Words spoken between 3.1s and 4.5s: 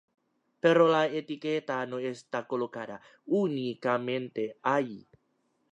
únicamente